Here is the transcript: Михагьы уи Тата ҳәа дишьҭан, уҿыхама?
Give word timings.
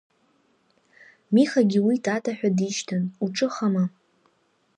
Михагьы 1.33 1.79
уи 1.87 1.95
Тата 2.05 2.31
ҳәа 2.37 2.49
дишьҭан, 2.57 3.03
уҿыхама? 3.23 3.83